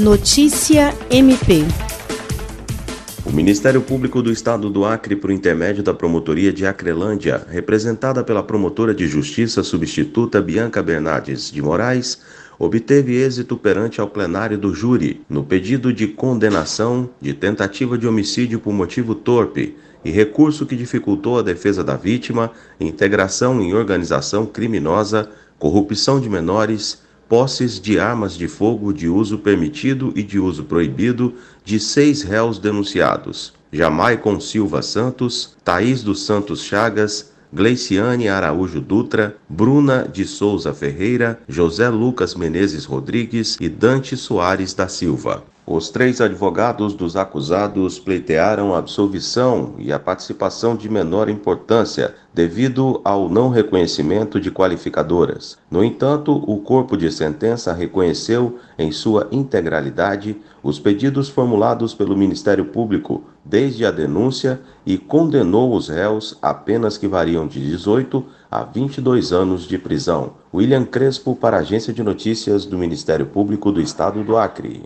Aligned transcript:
Notícia 0.00 0.96
MP. 1.10 1.62
O 3.22 3.30
Ministério 3.30 3.82
Público 3.82 4.22
do 4.22 4.32
Estado 4.32 4.70
do 4.70 4.86
Acre, 4.86 5.14
por 5.14 5.30
intermédio 5.30 5.82
da 5.82 5.92
Promotoria 5.92 6.50
de 6.50 6.64
Acrelândia, 6.64 7.46
representada 7.50 8.24
pela 8.24 8.42
promotora 8.42 8.94
de 8.94 9.06
Justiça 9.06 9.62
substituta 9.62 10.40
Bianca 10.40 10.82
Bernardes 10.82 11.52
de 11.52 11.60
Moraes, 11.60 12.18
obteve 12.58 13.14
êxito 13.14 13.58
perante 13.58 14.00
ao 14.00 14.08
plenário 14.08 14.56
do 14.56 14.74
júri 14.74 15.20
no 15.28 15.44
pedido 15.44 15.92
de 15.92 16.06
condenação 16.06 17.10
de 17.20 17.34
tentativa 17.34 17.98
de 17.98 18.08
homicídio 18.08 18.58
por 18.58 18.72
motivo 18.72 19.14
torpe 19.14 19.76
e 20.02 20.10
recurso 20.10 20.64
que 20.64 20.76
dificultou 20.76 21.38
a 21.38 21.42
defesa 21.42 21.84
da 21.84 21.98
vítima, 21.98 22.52
integração 22.80 23.60
em 23.60 23.74
organização 23.74 24.46
criminosa, 24.46 25.28
corrupção 25.58 26.18
de 26.18 26.30
menores, 26.30 27.02
posses 27.30 27.80
de 27.80 27.96
armas 27.96 28.36
de 28.36 28.48
fogo 28.48 28.92
de 28.92 29.08
uso 29.08 29.38
permitido 29.38 30.12
e 30.16 30.22
de 30.22 30.36
uso 30.40 30.64
proibido 30.64 31.32
de 31.64 31.78
seis 31.78 32.22
réus 32.22 32.58
denunciados: 32.58 33.54
Jamaicon 33.72 34.40
Silva 34.40 34.82
Santos, 34.82 35.56
Thaís 35.64 36.02
dos 36.02 36.26
Santos 36.26 36.64
Chagas, 36.64 37.30
Gleiciane 37.52 38.28
Araújo 38.28 38.80
Dutra, 38.80 39.36
Bruna 39.48 40.02
de 40.02 40.24
Souza 40.24 40.74
Ferreira, 40.74 41.38
José 41.48 41.88
Lucas 41.88 42.34
Menezes 42.34 42.84
Rodrigues 42.84 43.56
e 43.60 43.68
Dante 43.68 44.16
Soares 44.16 44.74
da 44.74 44.88
Silva. 44.88 45.44
Os 45.72 45.88
três 45.88 46.20
advogados 46.20 46.94
dos 46.94 47.14
acusados 47.14 47.96
pleitearam 47.96 48.74
a 48.74 48.78
absolvição 48.78 49.74
e 49.78 49.92
a 49.92 50.00
participação 50.00 50.74
de 50.74 50.88
menor 50.88 51.28
importância 51.28 52.12
devido 52.34 53.00
ao 53.04 53.28
não 53.28 53.50
reconhecimento 53.50 54.40
de 54.40 54.50
qualificadoras. 54.50 55.56
No 55.70 55.84
entanto, 55.84 56.42
o 56.44 56.58
corpo 56.58 56.96
de 56.96 57.08
sentença 57.12 57.72
reconheceu 57.72 58.58
em 58.76 58.90
sua 58.90 59.28
integralidade 59.30 60.36
os 60.60 60.80
pedidos 60.80 61.28
formulados 61.28 61.94
pelo 61.94 62.16
Ministério 62.16 62.64
Público 62.64 63.22
desde 63.44 63.86
a 63.86 63.92
denúncia 63.92 64.60
e 64.84 64.98
condenou 64.98 65.72
os 65.72 65.88
réus 65.88 66.36
a 66.42 66.52
penas 66.52 66.98
que 66.98 67.06
variam 67.06 67.46
de 67.46 67.64
18 67.64 68.24
a 68.50 68.64
22 68.64 69.32
anos 69.32 69.68
de 69.68 69.78
prisão. 69.78 70.32
William 70.52 70.84
Crespo 70.84 71.36
para 71.36 71.58
a 71.58 71.60
Agência 71.60 71.92
de 71.92 72.02
Notícias 72.02 72.66
do 72.66 72.76
Ministério 72.76 73.26
Público 73.26 73.70
do 73.70 73.80
Estado 73.80 74.24
do 74.24 74.36
Acre. 74.36 74.82